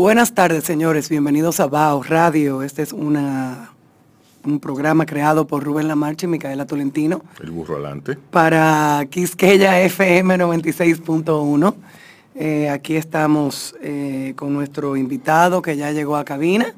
[0.00, 1.10] Buenas tardes, señores.
[1.10, 2.62] Bienvenidos a BAO Radio.
[2.62, 3.72] Este es una,
[4.46, 7.20] un programa creado por Rubén Lamarche y Micaela Tolentino.
[7.38, 8.16] El burro adelante.
[8.16, 11.74] Para Quisqueya FM 96.1.
[12.34, 16.74] Eh, aquí estamos eh, con nuestro invitado que ya llegó a cabina,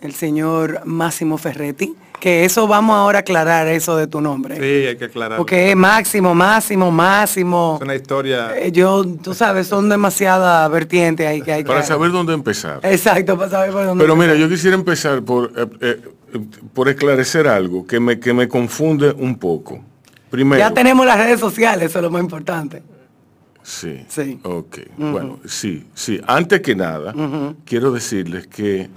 [0.00, 1.94] el señor Máximo Ferretti.
[2.20, 4.56] Que eso vamos ahora a aclarar eso de tu nombre.
[4.56, 5.36] Sí, hay que aclarar.
[5.36, 7.76] Porque es Máximo, Máximo, Máximo.
[7.78, 8.56] Es una historia.
[8.58, 11.86] Eh, yo, tú sabes, son demasiadas vertientes ahí que hay Para que...
[11.86, 12.80] saber dónde empezar.
[12.82, 14.02] Exacto, para saber por dónde...
[14.02, 16.00] Pero mira, yo quisiera empezar por, eh, eh,
[16.72, 19.80] por esclarecer algo que me, que me confunde un poco.
[20.30, 20.58] Primero.
[20.58, 22.82] Ya tenemos las redes sociales, eso es lo más importante.
[23.62, 24.04] Sí.
[24.08, 24.38] Sí.
[24.44, 24.78] Ok.
[24.96, 26.20] Bueno, sí, sí.
[26.26, 27.12] Antes que nada,
[27.64, 28.88] quiero decirles que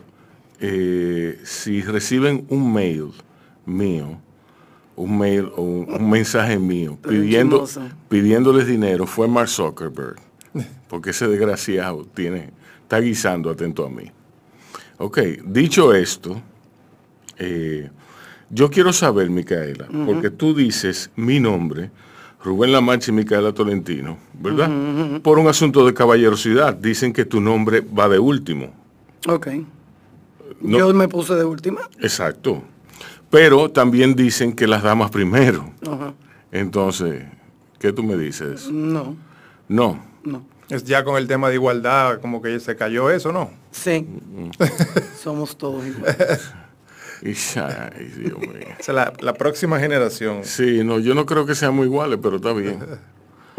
[0.60, 3.12] eh, si reciben un mail
[3.66, 4.20] mío,
[4.96, 7.66] un mail o un, un mensaje mío pidiendo,
[8.10, 10.18] pidiéndoles dinero, fue Mark Zuckerberg.
[10.88, 12.50] Porque ese desgraciado tiene,
[12.82, 14.12] está guisando atento a mí.
[14.98, 16.42] Ok, dicho esto,
[17.38, 17.90] eh,
[18.50, 21.92] yo quiero saber, Micaela, porque tú dices mi nombre,
[22.44, 25.22] Rubén Lamancha y Micaela Tolentino, ¿verdad?
[25.22, 26.74] Por un asunto de caballerosidad.
[26.74, 28.74] Dicen que tu nombre va de último.
[29.28, 29.48] Ok.
[30.62, 30.78] No.
[30.78, 31.82] Yo me puse de última.
[32.02, 32.64] Exacto.
[33.30, 35.72] Pero también dicen que las damas primero.
[35.88, 36.14] Ajá.
[36.52, 37.24] Entonces,
[37.80, 38.70] ¿qué tú me dices?
[38.72, 39.16] No,
[39.68, 40.04] No.
[40.24, 40.44] no.
[40.70, 43.50] Es ya con el tema de igualdad, como que se cayó eso, ¿no?
[43.72, 44.02] Sí.
[44.08, 44.50] Mm,
[45.24, 46.52] Somos todos iguales.
[47.24, 48.52] Y, ay, Dios mío.
[48.80, 50.42] O sea, la, la próxima generación.
[50.44, 52.80] Sí, no, yo no creo que seamos iguales, pero está bien.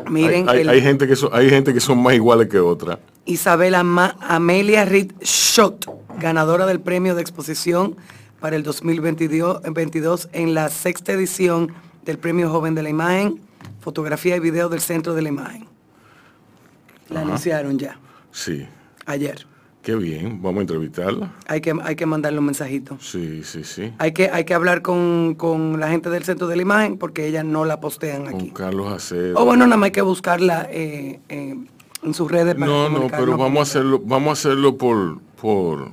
[0.09, 2.59] Miren, hay, hay- el- hay gente que son, hay gente que son más iguales que
[2.61, 2.99] otra.
[3.27, 5.87] Isabela Ma- Amelia Reed Schott,
[6.19, 7.97] ganadora del premio de exposición
[8.41, 11.73] para el 2022 22 en la sexta edición
[12.05, 13.41] del Premio Joven de la Imagen,
[13.81, 15.67] fotografía y video del Centro de la Imagen.
[17.09, 17.99] La anunciaron ya,
[18.31, 18.67] Sí.
[19.07, 19.47] ayer.
[19.83, 20.43] Qué bien.
[20.43, 21.33] Vamos a entrevistarla.
[21.49, 22.99] Hay que, hay que mandarle un mensajito.
[23.01, 23.93] Sí, sí, sí.
[23.99, 27.27] Hay que, hay que hablar con, con la gente del Centro de la Imagen porque
[27.27, 28.51] ella no la postean Con aquí.
[28.51, 29.39] Carlos Acedo.
[29.39, 31.57] O bueno, nada más hay que buscarla eh, eh,
[32.03, 32.55] en sus redes.
[32.57, 35.89] para No, no, pero con vamos a hacerlo, vamos a hacerlo por, por,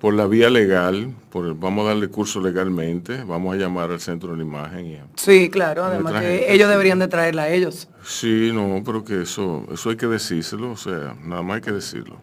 [0.00, 4.00] por la vía legal, por el- vamos a darle curso legalmente, vamos a llamar al
[4.00, 7.42] centro de la imagen y a- Sí, claro, además que gente, ellos deberían de traerla
[7.42, 7.88] a ellos.
[8.04, 11.72] Sí, no, pero que eso, eso hay que decírselo, o sea, nada más hay que
[11.72, 12.16] decirlo.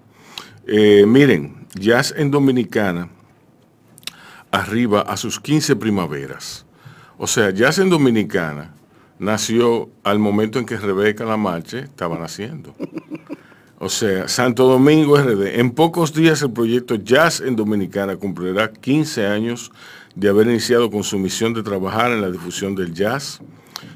[0.68, 3.10] Eh, miren, Jazz en Dominicana
[4.52, 6.66] arriba a sus 15 primaveras.
[7.18, 8.74] O sea, Jazz en Dominicana
[9.20, 12.74] nació al momento en que Rebeca Lamarche estaba naciendo.
[13.78, 15.60] O sea, Santo Domingo RD.
[15.60, 19.72] En pocos días el proyecto Jazz en Dominicana cumplirá 15 años
[20.16, 23.42] de haber iniciado con su misión de trabajar en la difusión del jazz,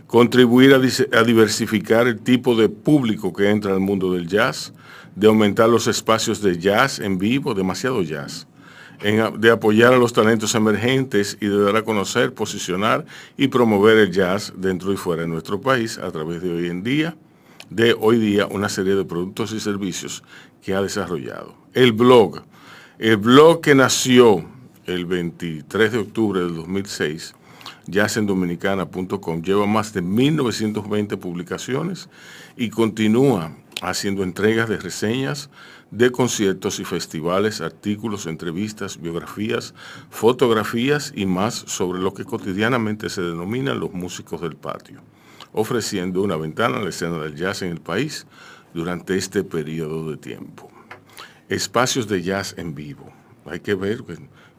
[0.05, 4.73] contribuir a, diversificar el tipo de público que entra al mundo del jazz,
[5.15, 8.47] de aumentar los espacios de jazz en vivo, demasiado jazz,
[9.01, 13.05] de apoyar a los talentos emergentes y de dar a conocer, posicionar
[13.37, 16.83] y promover el jazz dentro y fuera de nuestro país a través de hoy en
[16.83, 17.15] día,
[17.69, 20.23] de hoy día una serie de productos y servicios
[20.61, 21.55] que ha desarrollado.
[21.73, 22.41] El blog,
[22.97, 24.43] el blog que nació
[24.85, 27.35] el 23 de octubre del 2006,
[27.87, 32.09] jazzendominicana.com, lleva más de 1920 publicaciones
[32.57, 35.49] y continúa haciendo entregas de reseñas
[35.91, 39.73] de conciertos y festivales, artículos, entrevistas, biografías,
[40.09, 45.01] fotografías y más sobre lo que cotidianamente se denominan los músicos del patio,
[45.53, 48.25] ofreciendo una ventana a la escena del jazz en el país
[48.73, 50.69] durante este periodo de tiempo
[51.49, 53.11] espacios de jazz en vivo.
[53.45, 54.03] Hay que ver,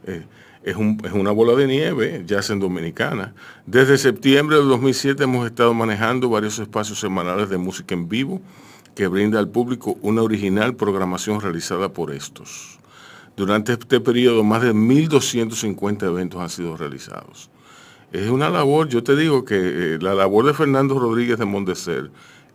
[0.04, 0.26] eh,
[0.62, 3.32] es una bola de nieve, jazz en Dominicana.
[3.64, 8.42] Desde septiembre del 2007 hemos estado manejando varios espacios semanales de música en vivo
[8.94, 12.78] que brinda al público una original programación realizada por estos.
[13.36, 17.48] Durante este periodo, más de 1.250 eventos han sido realizados.
[18.12, 22.10] Es una labor, yo te digo que eh, la labor de Fernando Rodríguez de Mondeser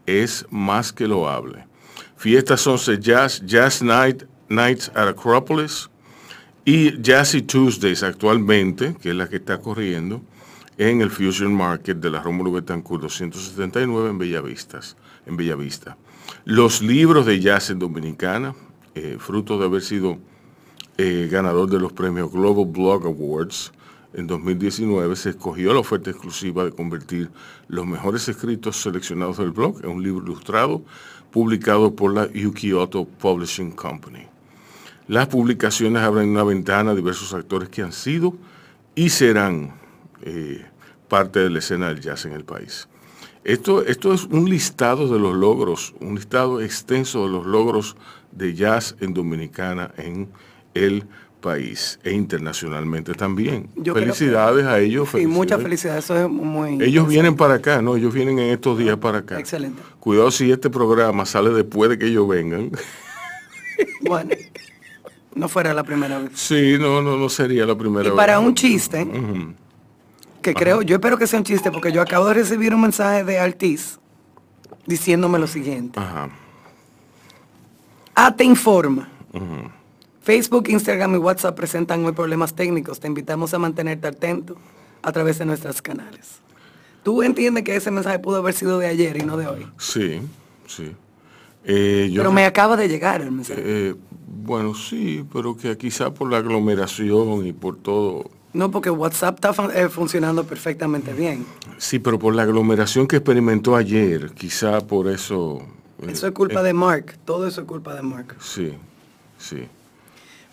[0.06, 1.66] es más que loable.
[2.18, 5.90] Fiestas 11 Jazz, Jazz Night, Nights at Acropolis
[6.66, 10.22] y Jazzy Tuesdays actualmente, que es la que está corriendo,
[10.78, 15.96] en el Fusion Market de la Rómulo Betancourt 279 en Bellavistas, en Bellavista.
[16.44, 18.56] Los libros de jazz en Dominicana,
[18.94, 20.18] eh, fruto de haber sido
[20.98, 23.72] eh, ganador de los premios Global Blog Awards
[24.16, 27.30] en 2019, se escogió la oferta exclusiva de convertir
[27.68, 30.84] los mejores escritos seleccionados del blog en un libro ilustrado
[31.32, 34.26] publicado por la Yukioto Publishing Company.
[35.08, 38.36] Las publicaciones abren una ventana a diversos actores que han sido
[38.96, 39.76] y serán
[40.22, 40.66] eh,
[41.10, 42.88] parte de la escena del jazz en el país.
[43.44, 47.96] Esto, esto es un listado de los logros, un listado extenso de los logros
[48.32, 50.30] de jazz en Dominicana en
[50.74, 51.06] el
[51.54, 53.70] e internacionalmente también.
[53.94, 55.10] felicidades a ellos.
[55.14, 56.82] Y muchas felicidades, eso es muy...
[56.82, 57.96] Ellos vienen para acá, ¿no?
[57.96, 59.40] Ellos vienen en estos días para acá.
[59.40, 59.82] Excelente.
[60.00, 62.72] Cuidado si este programa sale después de que ellos vengan.
[64.08, 64.30] Bueno,
[65.34, 66.32] no fuera la primera vez.
[66.36, 68.16] Sí, no, no, no sería la primera y vez.
[68.16, 69.06] para un chiste,
[70.42, 73.26] que creo, yo espero que sea un chiste, porque yo acabo de recibir un mensaje
[73.26, 74.00] de Altiz
[74.86, 76.00] diciéndome lo siguiente.
[76.00, 76.30] Ajá.
[78.16, 79.10] A te informa.
[80.26, 83.00] Facebook, Instagram y WhatsApp presentan hoy problemas técnicos.
[83.00, 84.58] Te invitamos a mantenerte atento
[85.02, 86.40] a través de nuestros canales.
[87.04, 89.68] ¿Tú entiendes que ese mensaje pudo haber sido de ayer y no de hoy?
[89.78, 90.20] Sí,
[90.68, 90.92] sí.
[91.64, 93.62] Eh, pero me acaba de llegar el mensaje.
[93.64, 93.96] Eh,
[94.28, 99.54] bueno, sí, pero que quizá por la aglomeración y por todo no, porque WhatsApp está
[99.76, 101.46] eh, funcionando perfectamente bien.
[101.78, 105.60] Sí, pero por la aglomeración que experimentó ayer, quizá por eso...
[106.02, 108.38] Eh, eso es culpa eh, de Mark, todo eso es culpa de Mark.
[108.40, 108.72] Sí,
[109.38, 109.68] sí.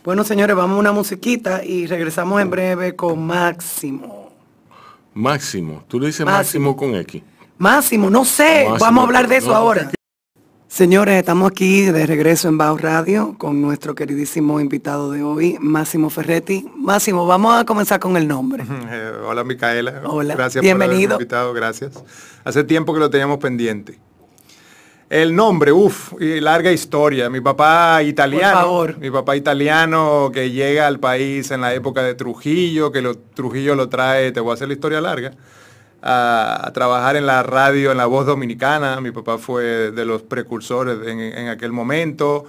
[0.05, 4.33] Bueno, señores, vamos a una musiquita y regresamos en breve con Máximo.
[5.15, 7.23] Máximo, tú le dices Máximo, con X.
[7.59, 9.93] Máximo, no sé, vamos a hablar de eso ahora.
[10.67, 16.11] Señores, estamos aquí de regreso en Bao Radio con nuestro queridísimo invitado de hoy, Máximo
[16.11, 16.67] Ferretti.
[16.75, 18.65] Máximo, vamos a comenzar con el nombre.
[18.91, 20.03] Eh, hola, Micaela.
[20.07, 21.17] Hola, gracias bienvenido.
[21.17, 22.03] por invitado, gracias.
[22.43, 24.01] Hace tiempo que lo teníamos pendiente.
[25.13, 27.29] El nombre, uff, larga historia.
[27.29, 28.99] Mi papá italiano, por favor.
[28.99, 33.75] mi papá italiano que llega al país en la época de Trujillo, que lo, Trujillo
[33.75, 35.33] lo trae, te voy a hacer la historia larga
[36.01, 39.03] a, trabajar en la radio, en la voz dominicana.
[39.03, 42.47] Mi papá fue de los precursores en, aquel momento.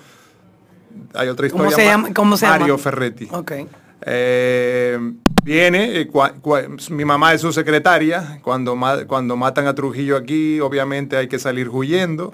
[1.16, 1.66] Hay otra historia.
[1.66, 2.14] ¿Cómo se llama?
[2.14, 3.28] ¿Cómo se Mario Ferretti.
[3.30, 3.68] Okay.
[4.06, 5.00] Eh,
[5.44, 6.10] viene, eh,
[6.90, 8.78] mi mamá es su secretaria, cuando,
[9.08, 12.32] cuando matan a Trujillo aquí, obviamente hay que salir huyendo.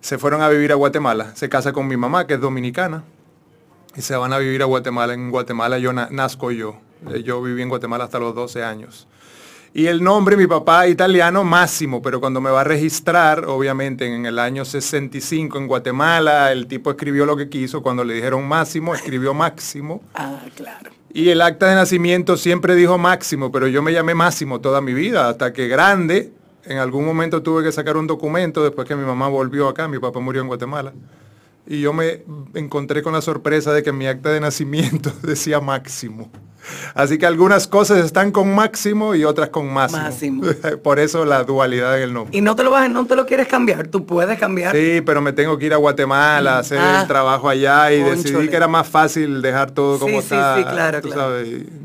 [0.00, 3.04] Se fueron a vivir a Guatemala, se casa con mi mamá, que es dominicana,
[3.94, 5.14] y se van a vivir a Guatemala.
[5.14, 6.76] En Guatemala yo nazco yo.
[7.10, 9.06] Eh, yo viví en Guatemala hasta los 12 años.
[9.72, 14.26] Y el nombre, mi papá italiano, Máximo, pero cuando me va a registrar, obviamente en
[14.26, 18.96] el año 65 en Guatemala, el tipo escribió lo que quiso, cuando le dijeron Máximo,
[18.96, 20.02] escribió Máximo.
[20.14, 20.90] Ah, claro.
[21.12, 24.92] Y el acta de nacimiento siempre dijo Máximo, pero yo me llamé Máximo toda mi
[24.92, 26.32] vida, hasta que grande,
[26.64, 30.00] en algún momento tuve que sacar un documento después que mi mamá volvió acá, mi
[30.00, 30.92] papá murió en Guatemala.
[31.70, 32.24] Y yo me
[32.54, 36.28] encontré con la sorpresa de que mi acta de nacimiento decía Máximo.
[36.94, 40.42] Así que algunas cosas están con máximo y otras con máximo.
[40.82, 42.36] Por eso la dualidad en el nombre.
[42.36, 44.74] Y no te lo vas, no te lo quieres cambiar, tú puedes cambiar.
[44.74, 47.04] Sí, pero me tengo que ir a Guatemala a hacer el ah.
[47.06, 50.56] trabajo allá y decidí que era más fácil dejar todo como está.
[50.56, 51.36] Sí, sí, claro, claro.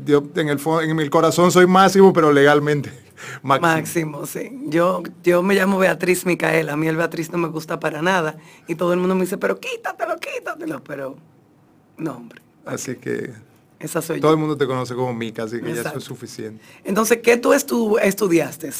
[0.04, 3.05] Yo en el en mi corazón soy máximo, pero legalmente.
[3.42, 3.60] Máximo.
[3.60, 4.26] máximo.
[4.26, 4.50] sí.
[4.66, 8.36] Yo, yo me llamo Beatriz Micaela, a mí el Beatriz no me gusta para nada.
[8.66, 11.16] Y todo el mundo me dice, pero quítatelo, quítatelo, pero
[11.98, 12.42] no, hombre.
[12.64, 13.32] Así que
[13.78, 16.62] esa soy Todo el mundo te conoce como Mica, así que ya eso es suficiente.
[16.82, 18.70] Entonces, ¿qué tú estudiaste?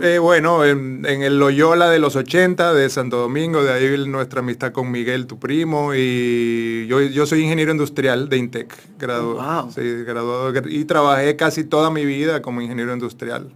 [0.00, 4.70] Eh, bueno, en, el Loyola de los 80 de Santo Domingo, de ahí nuestra amistad
[4.70, 11.34] con Miguel, tu primo, y yo, soy ingeniero industrial de INTEC, graduado, graduado y trabajé
[11.34, 13.52] casi toda mi vida como ingeniero industrial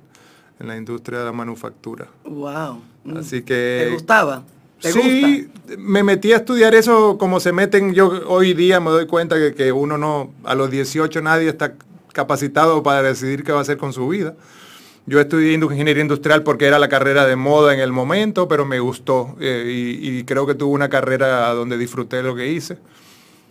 [0.61, 2.09] en la industria de la manufactura.
[2.25, 2.81] Wow.
[3.17, 3.87] Así que...
[3.87, 4.45] ¿Te gustaba?
[4.79, 7.93] sí, me metí a estudiar eso como se meten.
[7.93, 11.75] Yo hoy día me doy cuenta que, que, uno no, a los 18 nadie está
[12.13, 14.35] capacitado para decidir qué va a hacer con su vida.
[15.07, 18.81] Yo estudié ingeniería industrial porque era la carrera de moda en el momento, pero me
[18.81, 22.79] gustó eh, y, creo que tuve una carrera donde disfruté lo que hice.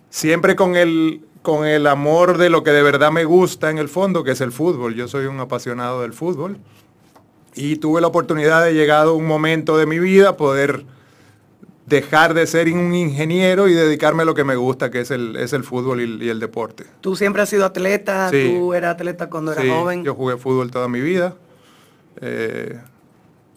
[0.10, 3.89] Siempre con el, con el amor de lo que de verdad me gusta en el
[3.89, 4.96] fondo, que es el fútbol.
[4.96, 6.60] Yo soy un apasionado del fútbol.
[7.60, 10.86] Y tuve la oportunidad de llegar a un momento de mi vida poder
[11.88, 15.36] dejar de ser un ingeniero y dedicarme a lo que me gusta, que es el,
[15.36, 16.86] es el fútbol y, el deporte.
[17.01, 18.32] ¿Tú siempre has sido atleta?
[18.32, 20.06] ¿Tú eras atleta cuando eras joven?
[20.06, 21.36] Yo jugué fútbol toda mi vida.
[22.22, 22.80] Eh,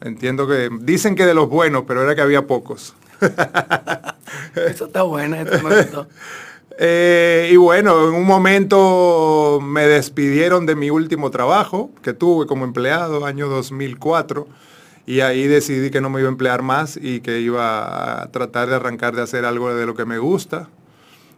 [0.01, 2.97] entiendo que dicen que de los buenos, pero era que había pocos.
[4.57, 6.09] Eso está bueno, esto me gustó.
[6.79, 12.65] Eh, y bueno, en un momento me despidieron de mi último trabajo que tuve como
[12.65, 14.47] empleado, año 2004
[15.07, 18.69] y ahí decidí que no me iba a emplear más y que iba a tratar
[18.69, 20.69] de arrancar de hacer algo de lo que me gusta.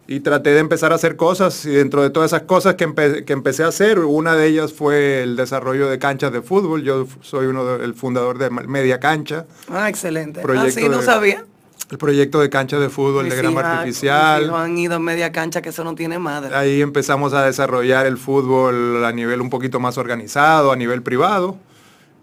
[0.07, 3.65] Y traté de empezar a hacer cosas y dentro de todas esas cosas que, empecé
[3.65, 6.83] a hacer, una de ellas fue el desarrollo de canchas de fútbol.
[6.83, 9.47] Yo soy uno del fundador de Media Cancha.
[9.71, 10.43] Ah, excelente.
[10.47, 11.47] Ah, sí, no sabía.
[11.91, 14.53] El proyecto de cancha de fútbol de grama artificial.
[14.55, 16.55] han ido media cancha que eso no tiene madre.
[16.55, 21.59] Ahí empezamos a desarrollar el fútbol a nivel un poquito más organizado, a nivel privado.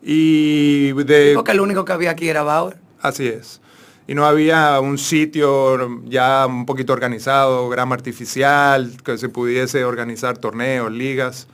[0.02, 1.34] Y de...
[1.36, 2.78] Porque el único que había aquí era Bauer.
[3.02, 3.62] Así es.
[4.08, 10.38] Y no había un sitio ya un poquito organizado, grama artificial, que se pudiese organizar
[10.40, 11.48] torneos, ligas.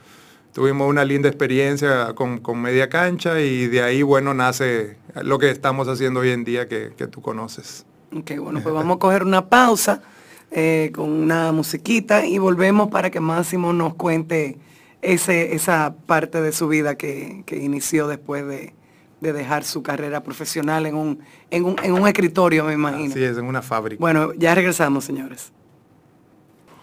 [0.54, 5.88] Tuvimos una linda experiencia con, media cancha y de ahí, bueno, nace lo que estamos
[5.88, 7.84] haciendo hoy en día que, que tú conoces.
[8.16, 10.02] Ok, bueno, pues vamos a coger una pausa
[10.50, 14.58] eh, con una musiquita y volvemos para que Máximo nos cuente
[15.02, 18.74] ese, esa parte de su vida que, que inició después de,
[19.20, 23.12] de dejar su carrera profesional en un, en un, en un escritorio, me imagino.
[23.12, 24.00] Sí, es, en una fábrica.
[24.00, 25.52] Bueno, ya regresamos, señores.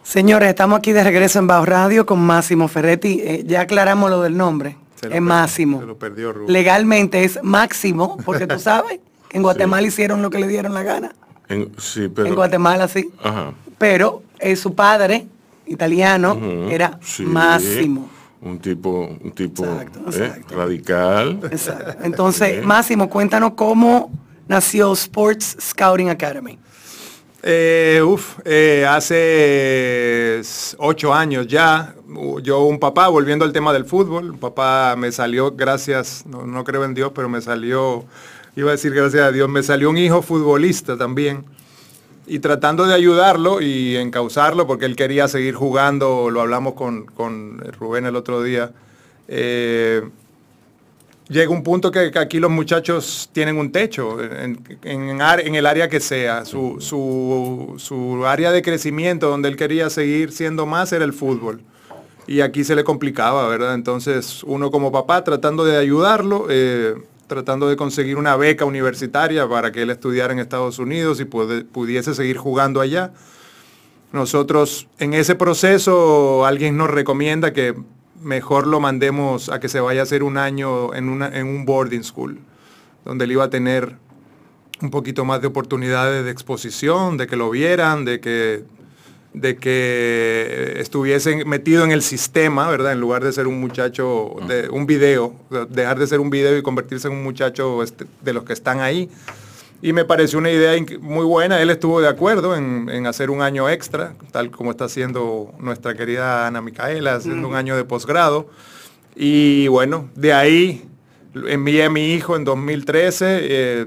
[0.03, 3.22] Señores, estamos aquí de regreso en Bajo Radio con Máximo Ferretti.
[3.24, 4.77] Eh, ya aclaramos lo del nombre.
[5.10, 5.79] es Máximo.
[5.79, 9.00] Se lo perdió Legalmente es Máximo, porque tú sabes,
[9.32, 11.13] en Guatemala hicieron lo que le dieron la gana.
[11.48, 13.12] En, sí, pero, en Guatemala sí.
[13.77, 15.27] Pero eh, su padre,
[15.65, 16.38] italiano,
[16.70, 18.10] era Máximo
[18.46, 20.44] un tipo, un tipo ¿eh?
[20.50, 21.39] radical.
[21.51, 22.03] Exacto.
[22.03, 24.12] Entonces, Máximo, cuéntanos cómo
[24.48, 26.58] nació Sports Scouting Academy.
[27.41, 30.41] Eh, uf, eh, hace
[30.77, 31.94] ocho años ya,
[32.41, 36.63] yo un papá, volviendo al tema del fútbol, un papá me salió, gracias, no, no
[36.63, 38.03] creo en Dios, pero me salió,
[38.55, 41.45] iba a decir gracias a Dios, me salió un hijo futbolista también
[42.27, 48.05] y tratando de ayudarlo y encauzarlo, porque él quería seguir jugando, lo hablamos con, Rubén
[48.05, 48.71] el otro día,
[49.27, 50.01] eh,
[51.27, 56.45] llega un punto que, aquí los muchachos tienen un techo, en, el área que sea,
[56.45, 61.62] su, su, área de crecimiento donde él quería seguir siendo más era el fútbol.
[62.27, 63.75] Y aquí se le complicaba, ¿verdad?
[63.75, 66.95] Entonces uno como papá tratando de ayudarlo, eh,
[67.27, 72.13] tratando de conseguir una beca universitaria para que él estudiara en Estados Unidos y pudiese
[72.13, 73.13] seguir jugando allá.
[74.12, 77.75] Nosotros en ese proceso alguien nos recomienda que
[78.22, 82.39] mejor lo mandemos a que se vaya a hacer un año en, un boarding school,
[83.03, 83.98] donde él iba a tener
[84.82, 88.63] un poquito más de oportunidades de exposición, de que lo vieran, de que
[89.35, 92.93] de que estuviesen metido en el sistema, ¿verdad?
[92.93, 95.35] En lugar de ser un muchacho, de un video,
[95.69, 98.79] dejar de ser un video y convertirse en un muchacho este, de los que están
[98.79, 99.09] ahí.
[99.81, 103.69] Y me pareció una idea muy buena, él estuvo de acuerdo en, hacer un año
[103.69, 108.49] extra, tal como está haciendo nuestra querida Ana Micaela, haciendo un año de posgrado.
[109.17, 110.89] Y bueno, de ahí
[111.35, 113.85] envié a mi hijo en 2013, eh,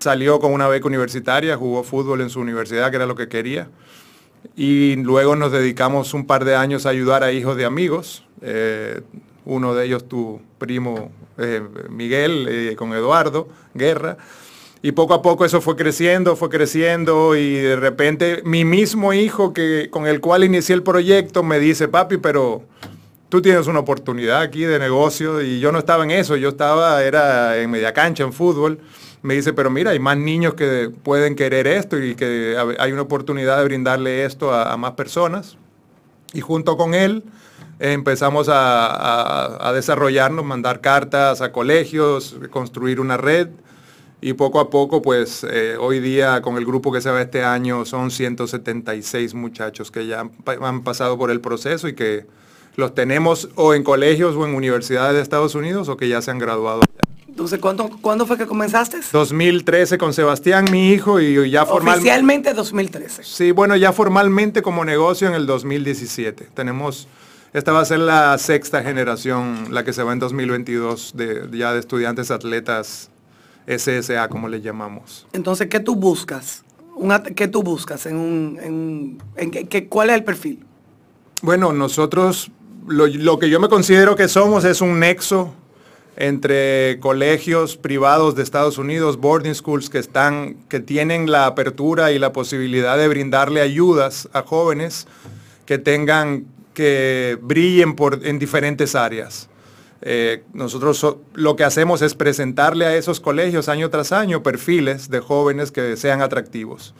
[0.00, 3.68] salió con una beca universitaria, jugó fútbol en su universidad, que era lo que quería
[4.56, 8.24] y luego nos dedicamos un par de años a ayudar a hijos de amigos.
[8.42, 9.00] Eh,
[9.44, 14.18] uno de ellos tu primo eh, Miguel eh, con Eduardo Guerra.
[14.82, 19.52] Y poco a poco eso fue creciendo, fue creciendo y de repente mi mismo hijo
[19.52, 22.64] que, con el cual inicié el proyecto me dice, papi, pero
[23.28, 27.02] tú tienes una oportunidad aquí de negocio y yo no estaba en eso, yo estaba,
[27.04, 28.80] era en media cancha, en fútbol
[29.22, 33.02] me dice, pero mira, hay más niños que pueden querer esto y que hay una
[33.02, 35.56] oportunidad de brindarle esto a, más personas.
[36.32, 37.22] Y junto con él
[37.78, 43.48] empezamos a, desarrollarnos, mandar cartas a colegios, construir una red.
[44.20, 47.42] Y poco a poco, pues eh, hoy día con el grupo que se va este
[47.42, 50.28] año son 176 muchachos que ya
[50.60, 52.26] han pasado por el proceso y que
[52.76, 56.30] los tenemos o en colegios o en universidades de Estados Unidos o que ya se
[56.30, 56.82] han graduado.
[57.32, 58.98] Entonces, ¿cuándo, ¿cuándo fue que comenzaste?
[59.10, 62.00] 2013 con Sebastián, mi hijo, y ya formalmente...
[62.00, 63.24] Oficialmente 2013.
[63.24, 66.48] Sí, bueno, ya formalmente como negocio en el 2017.
[66.52, 67.08] Tenemos,
[67.54, 71.72] esta va a ser la sexta generación, la que se va en 2022, de, ya
[71.72, 73.08] de estudiantes atletas
[73.66, 75.26] SSA, como le llamamos.
[75.32, 76.64] Entonces, ¿qué tú buscas?
[77.34, 79.18] ¿Qué tú buscas en un...
[79.36, 80.66] En, ¿Cuál es el perfil?
[81.40, 82.50] Bueno, nosotros,
[82.86, 85.54] lo, lo que yo me considero que somos es un nexo
[86.16, 92.18] entre colegios privados de Estados Unidos, boarding schools que están, que tienen la apertura y
[92.18, 95.06] la posibilidad de brindarle ayudas a jóvenes
[95.64, 99.48] que tengan, que brillen en diferentes áreas.
[100.02, 105.20] Eh, nosotros lo que hacemos es presentarle a esos colegios año tras año perfiles de
[105.20, 106.92] jóvenes que sean atractivos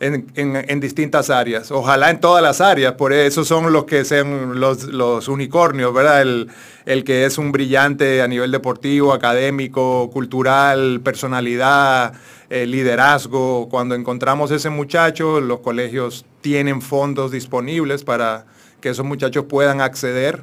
[0.00, 1.70] en, distintas áreas.
[1.70, 6.22] Ojalá en todas las áreas, por eso son los que sean los, unicornios, ¿verdad?
[6.22, 12.14] El, que es un brillante a nivel deportivo, académico, cultural, personalidad,
[12.48, 13.68] eh, liderazgo.
[13.68, 18.46] Cuando encontramos ese muchacho, los colegios tienen fondos disponibles para
[18.80, 20.42] que esos muchachos puedan acceder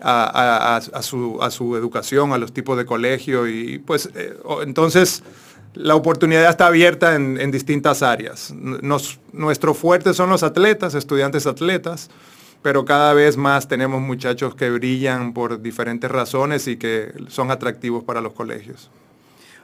[0.00, 5.22] a, su, a su, educación, a los tipos de colegio y pues eh, entonces
[5.78, 8.52] la oportunidad está abierta en, distintas áreas.
[8.52, 12.10] nuestro fuerte son los atletas, estudiantes atletas,
[12.62, 18.02] pero cada vez más tenemos muchachos que brillan por diferentes razones y que son atractivos
[18.02, 18.90] para los colegios.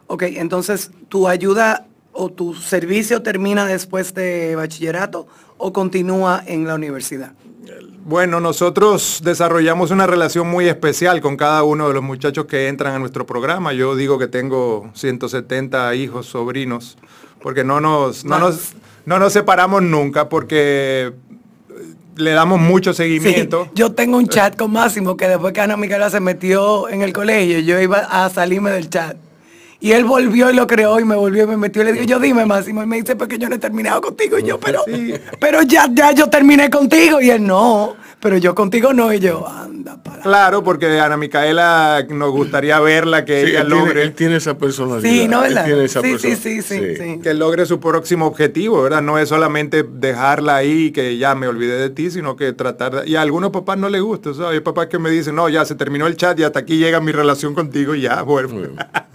[0.06, 5.26] Ok, entonces tu ayuda o tu servicio termina después de bachillerato
[5.59, 7.33] o continúa en la universidad.
[8.06, 12.94] Bueno, nosotros desarrollamos una relación muy especial con cada uno de los muchachos que entran
[12.94, 13.73] a nuestro programa.
[13.73, 16.99] Yo digo que tengo 170 hijos, sobrinos,
[17.42, 18.75] porque no nos, no nos,
[19.06, 21.14] no nos separamos nunca, porque
[22.16, 23.68] le damos mucho seguimiento.
[23.75, 27.12] yo tengo un chat con Máximo que después que Ana Micaela se metió en el
[27.12, 29.16] colegio, yo iba a salirme del chat.
[29.85, 32.07] Y él volvió y lo creó y me volvió y me metió y le digo,
[32.07, 32.83] yo dime Máximo.
[32.83, 34.38] Y me dice, porque yo no he terminado contigo.
[34.38, 34.83] Y yo, pero,
[35.38, 37.21] pero ya, ya yo terminé contigo.
[37.21, 39.12] Y él, no, pero yo contigo no.
[39.12, 40.23] Y yo, anda para.
[40.23, 44.03] Claro, porque Ana Micaela nos gustaría verla, que ella logre.
[44.05, 45.07] él tiene esa personalidad.
[45.07, 45.67] Sí, ¿no verdad?
[45.67, 49.03] Tiene esa sí, sí, sí, sí, Que logre su próximo objetivo, ¿verdad?
[49.03, 53.11] No es solamente dejarla ahí que ya me olvidé de ti, sino que tratar de...
[53.11, 54.31] Y a algunos papás no les gusta.
[54.31, 56.61] O sea, hay papás que me dicen, no, ya se terminó el chat y hasta
[56.61, 58.49] aquí llega mi relación contigo y ya, bueno.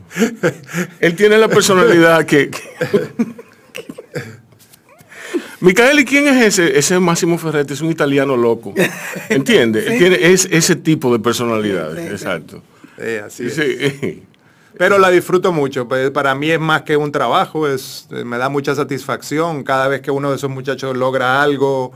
[0.99, 2.51] Él tiene la personalidad que...
[5.61, 6.79] Micael, ¿y quién es ese?
[6.79, 8.73] Ese Máximo Ferretti es un italiano loco.
[9.29, 9.81] ¿Entiende?
[9.97, 11.97] Tiene es, ese tipo de personalidad.
[11.99, 12.63] Exacto.
[13.25, 13.47] así
[14.77, 15.87] Pero la disfruto mucho.
[15.87, 17.67] Pues, para mí es más que un trabajo.
[17.67, 21.93] Es, me da mucha satisfacción cada vez que uno de esos muchachos logra algo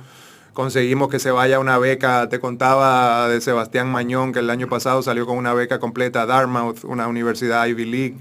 [0.53, 5.01] conseguimos que se vaya una beca, te contaba de Sebastián Mañón, que el año pasado
[5.01, 8.17] salió con una beca completa a Dartmouth, una universidad Ivy League.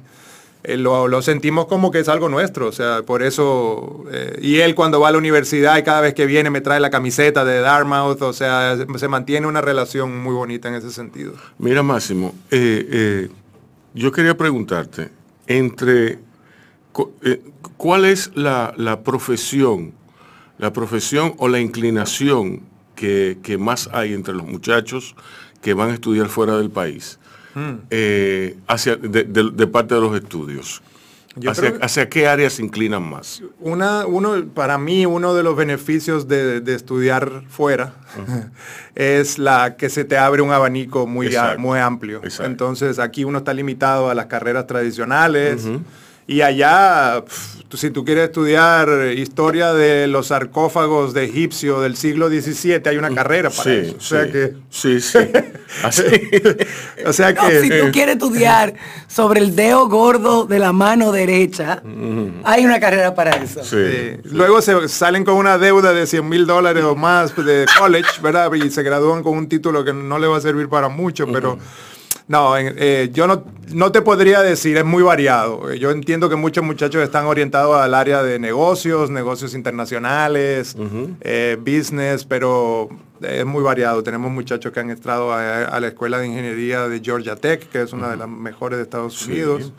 [0.64, 4.74] Eh, lo, sentimos como que es algo nuestro, o sea, por eso, eh, y él
[4.74, 7.60] cuando va a la universidad y cada vez que viene me trae la camiseta de
[7.60, 11.32] Dartmouth, o sea, se, mantiene una relación muy bonita en ese sentido.
[11.58, 13.28] Mira Máximo, eh,
[13.94, 15.10] yo quería preguntarte,
[15.48, 16.20] entre,
[17.76, 19.94] ¿cuál es la, la profesión
[20.62, 22.62] la profesión o la inclinación
[22.94, 25.16] que, más hay entre los muchachos
[25.60, 27.18] que van a estudiar fuera del país,
[27.54, 27.74] hmm.
[27.90, 30.82] eh, hacia, de, parte de los estudios.
[31.80, 33.42] Hacia, qué áreas se inclinan más?
[33.58, 37.94] Una, uno, para mí, uno de los beneficios de, estudiar fuera
[38.94, 42.20] es la que se te abre un abanico muy, muy amplio.
[42.40, 45.66] Entonces aquí uno está limitado a las carreras tradicionales.
[46.26, 47.24] Y allá,
[47.74, 53.12] si tú quieres estudiar historia de los sarcófagos de egipcio del siglo XVII, hay una
[53.12, 53.96] carrera para sí, eso.
[53.96, 54.54] O sea que...
[54.70, 55.18] Sí, sí.
[57.06, 57.60] o sea que...
[57.60, 58.74] si tú quieres estudiar
[59.08, 61.82] sobre el dedo gordo de la mano derecha,
[62.44, 63.64] hay una carrera para eso.
[63.64, 68.20] Sí, Luego se salen con una deuda de 100 mil dólares o más de college,
[68.22, 68.52] ¿verdad?
[68.52, 71.58] Y se gradúan con un título que no le va a servir para mucho, pero...
[72.28, 75.72] No, eh, yo no, no, te podría decir, es muy variado.
[75.74, 80.76] Yo entiendo que muchos muchachos están orientados al área de negocios, negocios internacionales,
[81.20, 82.88] eh, business, pero
[83.20, 84.02] es muy variado.
[84.02, 87.92] Tenemos muchachos que han entrado a, la Escuela de Ingeniería de Georgia Tech, que es
[87.92, 89.72] una de las mejores de Estados Unidos.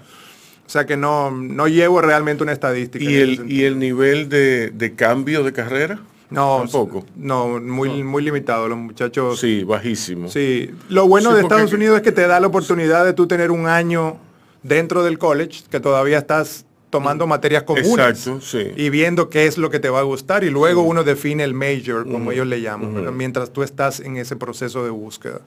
[0.66, 3.04] O sea que no, no llevo realmente una estadística.
[3.04, 6.00] ¿Y, el, ¿y el nivel de, de cambio de carrera?
[6.34, 7.06] No, tampoco.
[7.16, 8.68] No, muy, muy limitado.
[8.68, 9.40] Los muchachos.
[9.40, 10.30] Sí, bajísimo.
[10.30, 10.72] Sí.
[10.90, 13.68] Lo bueno de Estados Unidos es que te da la oportunidad de tú tener un
[13.68, 14.18] año
[14.64, 18.72] dentro del college, que todavía estás tomando materias comunes Exacto, sí.
[18.76, 21.56] y viendo qué es lo que te va a gustar y luego uno define el
[21.56, 25.42] major, como ellos le llaman, mientras tú estás en ese proceso de búsqueda.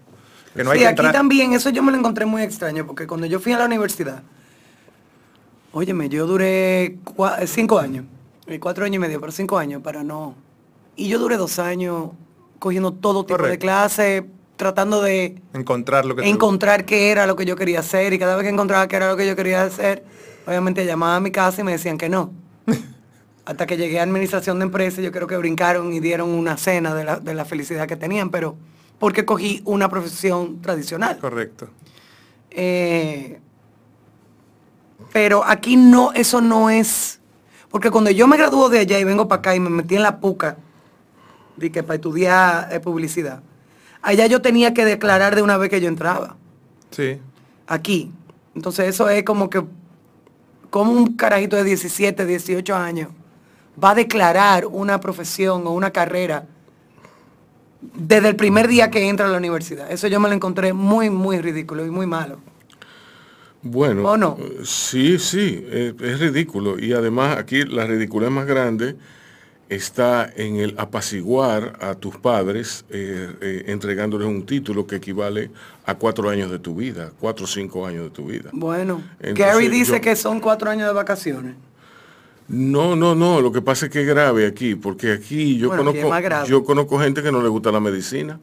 [0.56, 3.38] Que no sí, aquí también, eso yo me lo encontré muy extraño, porque cuando yo
[3.38, 4.24] fui a la universidad,
[5.72, 6.98] óyeme, yo duré
[7.46, 8.06] cinco años,
[8.58, 10.34] cuatro años y medio, pero cinco años para no
[10.96, 12.10] y yo duré dos años
[12.58, 14.24] cogiendo todo tipo de clases,
[14.56, 18.34] tratando de encontrar lo que encontrar qué era lo que yo quería hacer y cada
[18.36, 20.04] vez que encontraba qué era lo que yo quería hacer,
[20.46, 22.32] obviamente llamaba a mi casa y me decían que no.
[23.44, 26.94] Hasta que llegué a administración de empresas, yo creo que brincaron y dieron una cena
[26.94, 28.56] de la, de la felicidad que tenían, pero
[28.98, 31.18] porque cogí una profesión tradicional.
[31.18, 31.68] Correcto.
[32.50, 33.38] Eh,
[35.12, 37.20] pero aquí no, eso no es,
[37.70, 40.02] porque cuando yo me graduó de allá y vengo para acá y me metí en
[40.02, 40.56] la puca,
[41.56, 43.42] de que para estudiar eh, publicidad.
[44.02, 46.36] Allá yo tenía que declarar de una vez que yo entraba.
[46.90, 47.18] Sí.
[47.66, 48.12] Aquí.
[48.54, 49.64] Entonces eso es como que,
[50.70, 53.08] como un carajito de 17, 18 años
[53.82, 56.46] va a declarar una profesión o una carrera
[57.94, 59.90] desde el primer día que entra a la universidad.
[59.90, 62.38] Eso yo me lo encontré muy, muy ridículo y muy malo.
[63.62, 64.38] Bueno, ¿O no?
[64.64, 66.78] sí, sí, es, es ridículo.
[66.78, 68.96] Y además aquí la ridiculez más grande
[69.68, 75.50] está en el apaciguar a tus padres eh, eh, entregándoles un título que equivale
[75.84, 78.50] a cuatro años de tu vida, cuatro o cinco años de tu vida.
[78.52, 81.54] Bueno, Gary dice que son cuatro años de vacaciones.
[82.48, 85.92] No, no, no, lo que pasa es que es grave aquí, porque aquí yo Bueno,
[85.92, 88.38] conozco yo conozco gente que no le gusta la medicina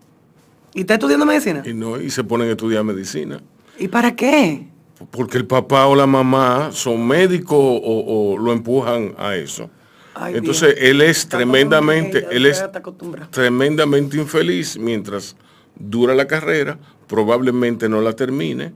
[0.74, 1.64] ¿Y está estudiando medicina?
[1.66, 3.40] y no y se ponen a estudiar medicina.
[3.80, 4.68] ¿Y para qué?
[5.10, 9.70] Porque el papá o la mamá son médicos o, o lo empujan a eso.
[10.16, 10.90] Ay, Entonces Dios.
[10.90, 12.64] él es Está tremendamente, él es
[13.32, 15.36] tremendamente infeliz mientras
[15.76, 18.74] dura la carrera, probablemente no la termine.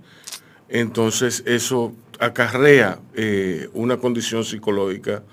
[0.70, 5.24] Entonces eso acarrea eh, una condición psicológica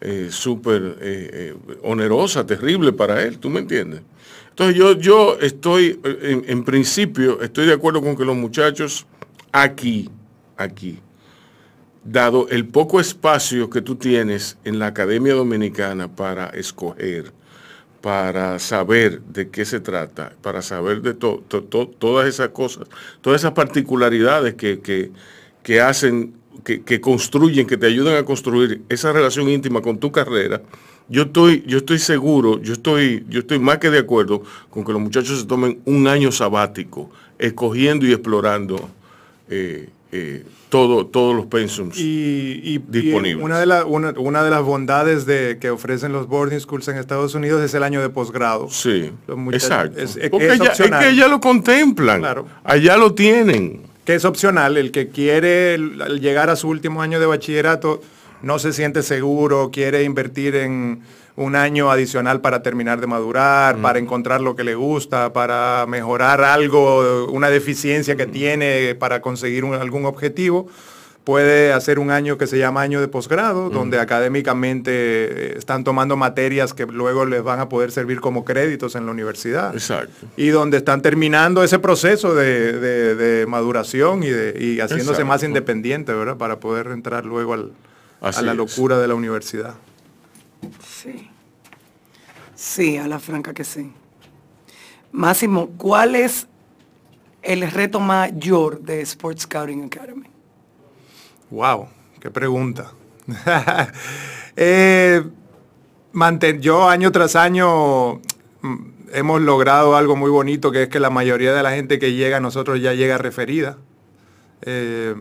[0.00, 4.02] eh, súper eh, eh, onerosa, terrible para él, ¿tú me entiendes?
[4.50, 9.06] Entonces yo, yo estoy, en, en principio, estoy de acuerdo con que los muchachos
[9.52, 10.10] aquí,
[10.56, 10.98] aquí,
[12.08, 17.32] dado el poco espacio que tú tienes en la Academia Dominicana para escoger,
[18.00, 22.86] para saber de qué se trata, para saber de to- to- to- todas esas cosas,
[23.20, 25.10] todas esas particularidades que, que-
[25.62, 30.12] que hacen, que, que construyen, que te ayudan a construir esa relación íntima con tu
[30.12, 30.62] carrera,
[31.08, 34.92] yo estoy, yo estoy seguro, yo estoy, yo estoy más que de acuerdo con que
[34.92, 38.88] los muchachos se tomen un año sabático, escogiendo y explorando
[39.48, 40.44] eh, eh,
[40.76, 41.96] todo, todos los pensums.
[41.98, 43.42] Y, y- y Disponibles.
[43.44, 46.98] una, de la- una, una de las bondades de, que ofrecen los boarding schools en
[46.98, 48.68] Estados Unidos es el año de posgrado.
[48.70, 49.10] Sí,
[49.52, 49.98] exacto.
[50.00, 51.02] es- es- Porque es ya- es opcional.
[51.04, 52.20] que ya lo contemplan.
[52.20, 52.46] Claro.
[52.64, 53.82] Allá lo tienen.
[54.04, 55.76] que es opcional, el que quiere
[56.20, 58.00] llegar a su último año de bachillerato
[58.40, 61.00] no se siente seguro, quiere invertir en
[61.36, 66.42] un año adicional para terminar de madurar, para encontrar lo que le gusta, para mejorar
[66.42, 70.66] algo, una deficiencia que tiene para conseguir un- algún objetivo,
[71.24, 76.16] puede hacer un año que se llama año de posgrado, donde académicamente eh, están tomando
[76.16, 80.26] materias que luego les van a poder servir como créditos en la universidad Exacto.
[80.36, 85.42] y donde están terminando ese proceso de, de- de maduración y, de, y haciéndose más
[85.42, 86.36] independiente, ¿verdad?
[86.36, 87.72] Para poder entrar luego al-
[88.20, 88.56] a la es.
[88.56, 89.74] locura de la universidad.
[90.86, 91.30] Sí.
[92.54, 93.92] Sí, a la franca que sí.
[95.12, 96.46] Máximo, ¿cuál es
[97.42, 100.26] el reto mayor de Sports Scouting Academy?
[101.50, 101.88] Wow,
[102.20, 102.92] qué pregunta.
[104.58, 105.22] Eh,
[106.60, 108.14] yo año tras año
[108.62, 108.76] mm,
[109.12, 112.38] hemos logrado algo muy bonito, que es que la mayoría de la gente que llega
[112.38, 113.76] a nosotros ya llega referida.
[114.62, 115.14] Eh,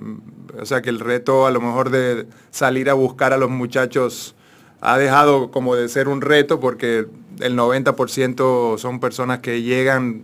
[0.57, 4.35] o sea que el reto a lo mejor de salir a buscar a los muchachos
[4.81, 7.07] ha dejado como de ser un reto porque
[7.39, 10.23] el 90% son personas que llegan,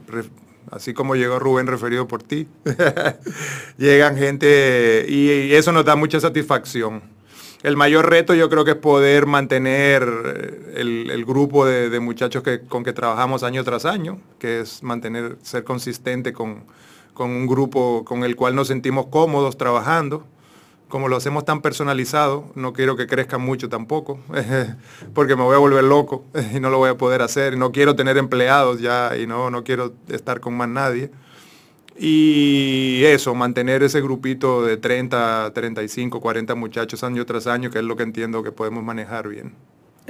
[0.69, 2.47] así como llegó Rubén referido por ti,
[3.77, 7.01] llegan gente y, eso nos da mucha satisfacción.
[7.63, 11.99] El mayor reto yo creo que es poder mantener eh, el, el grupo de, de
[11.99, 16.63] muchachos que, con que trabajamos año tras año, que es mantener, ser consistente con,
[17.13, 20.25] con un grupo con el cual nos sentimos cómodos trabajando.
[20.91, 24.19] Como lo hacemos tan personalizado, no quiero que crezca mucho tampoco,
[25.13, 27.57] porque me voy a volver loco y no lo voy a poder hacer.
[27.57, 31.09] No quiero tener empleados ya y no, no quiero estar con más nadie.
[31.97, 37.85] Y eso, mantener ese grupito de 30, 35, 40 muchachos año tras año, que es
[37.85, 39.53] lo que entiendo que podemos manejar bien.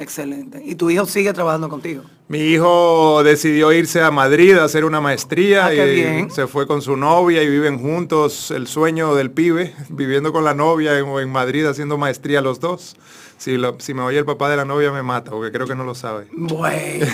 [0.01, 0.61] Excelente.
[0.65, 2.03] ¿Y tu hijo sigue trabajando contigo?
[2.27, 6.31] Mi hijo decidió irse a Madrid a hacer una maestría Ah, y bien.
[6.31, 10.53] se fue con su novia y viven juntos el sueño del pibe, viviendo con la
[10.53, 12.95] novia en, en Madrid haciendo maestría los dos.
[13.37, 15.75] Si, lo- si me oye el papá de la novia me mata, porque creo que
[15.75, 16.27] no lo sabe.
[16.31, 17.05] Bueno.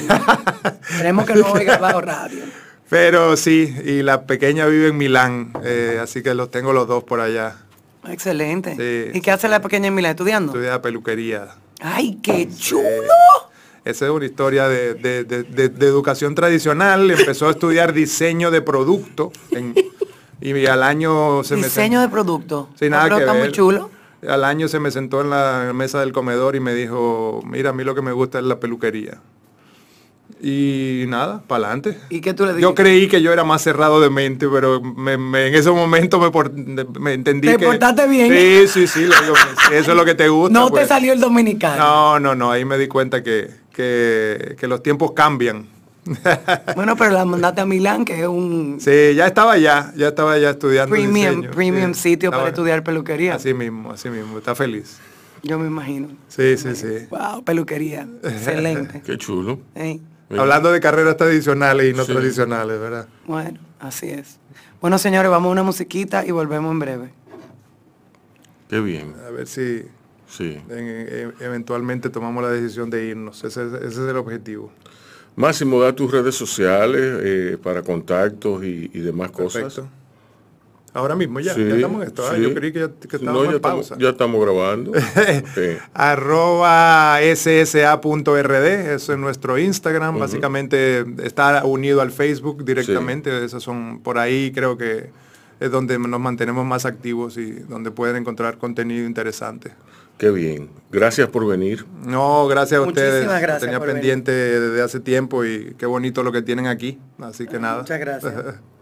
[0.89, 2.43] Esperemos que no oiga bajo radio.
[2.89, 7.03] Pero sí, y la pequeña vive en Milán, eh, así que los tengo los dos
[7.03, 7.57] por allá.
[8.07, 8.75] Excelente.
[9.11, 9.17] Sí.
[9.17, 10.53] ¿Y qué hace la pequeña Emila estudiando?
[10.53, 11.49] Estudia peluquería.
[11.81, 12.81] ¡Ay, qué chulo!
[13.85, 15.43] Esa es una historia de, de- de-
[15.87, 17.09] educación tradicional.
[17.09, 19.73] Empezó a estudiar diseño de producto en-
[20.41, 22.69] y al año se me Diseño de producto.
[22.77, 23.43] Sí, Ah, nada que está ver.
[23.43, 23.89] muy chulo.
[24.27, 27.73] Al año se me sentó en la mesa del comedor y me dijo, mira, a
[27.73, 29.21] mí lo que me gusta es la peluquería.
[30.41, 31.97] Y nada, para adelante.
[32.09, 32.61] ¿Y qué tú le dijiste?
[32.61, 36.19] Yo creí que yo era más cerrado de mente, pero me- me- en ese momento
[36.19, 37.65] me, por- me entendí ¿Te que...
[37.65, 38.31] portaste bien?
[38.31, 38.99] Sí, sí, sí.
[38.99, 39.35] le digo,
[39.67, 40.53] si eso es lo que te gusta.
[40.53, 40.83] No pues.
[40.83, 41.77] te salió el dominicano.
[41.83, 42.51] No, no, no.
[42.51, 45.65] Ahí me di cuenta que, que, que los tiempos cambian.
[46.75, 50.33] Bueno, pero la mandaste a Milán, que es un Sí, ya estaba allá, ya estaba
[50.33, 51.51] allá estudiando premium, diseño.
[51.51, 53.35] premium Sí, sitio para estudiar peluquería.
[53.35, 54.37] Así mismo, así mismo.
[54.37, 54.99] Está feliz.
[55.43, 56.09] Yo me imagino.
[56.29, 57.07] Sí, sí, sí.
[57.09, 58.07] Wow, peluquería.
[58.23, 59.01] Excelente.
[59.05, 59.59] Qué chulo.
[60.29, 62.11] Hablando de carreras tradicionales y no Sí.
[62.13, 63.07] tradicionales, ¿verdad?
[63.25, 64.39] Bueno, así es.
[64.81, 67.09] Bueno, señores, vamos a una musiquita y volvemos en breve.
[68.69, 69.13] Qué bien.
[69.25, 69.83] A ver si
[70.27, 70.61] Sí.
[70.69, 73.43] en- e- eventualmente tomamos la decisión de irnos.
[73.43, 74.71] Ese, ese es el objetivo.
[75.37, 79.79] Máximo, da tus redes sociales eh, para contactos y, y demás cosas.
[80.97, 82.23] Ahora mismo ya, Sí, ya estamos en esto.
[82.27, 82.41] Ah, sí.
[82.41, 83.95] Yo creí que ya, que estábamos No, ya en estamos, pausa.
[84.03, 84.91] ya estamos grabando.
[85.53, 85.77] Sí.
[85.93, 94.17] arroba ssa.rd, eso es nuestro Instagram, básicamente está unido al Facebook directamente, esos son por
[94.17, 95.09] ahí creo que
[95.59, 99.73] es donde nos mantenemos más activos y donde pueden encontrar contenido interesante.
[100.17, 100.69] Qué bien.
[100.91, 101.85] Gracias por venir.
[102.03, 103.41] No, gracias a Muchísimas ustedes.
[103.41, 104.01] Gracias tenía por venir.
[104.01, 107.81] pendiente desde hace tiempo y qué bonito lo que tienen aquí, así que nada.
[107.81, 108.33] Muchas gracias.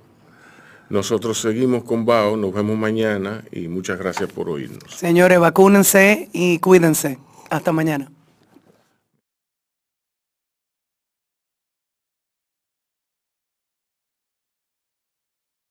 [0.89, 4.83] Nosotros seguimos con Bao, nos vemos mañana y muchas gracias por oírnos.
[4.95, 7.17] Señores, vacúnense y cuídense.
[7.49, 8.11] Hasta mañana.